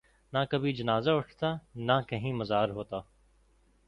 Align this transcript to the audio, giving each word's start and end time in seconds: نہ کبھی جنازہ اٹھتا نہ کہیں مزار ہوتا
نہ 0.33 0.37
کبھی 0.49 0.71
جنازہ 0.73 1.11
اٹھتا 1.11 1.53
نہ 1.77 1.99
کہیں 2.07 2.31
مزار 2.33 2.69
ہوتا 2.69 2.99